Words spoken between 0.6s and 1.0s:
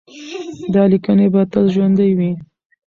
دا